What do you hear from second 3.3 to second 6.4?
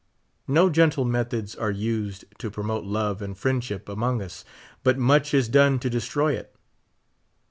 friendship among us, but much is done to destro}^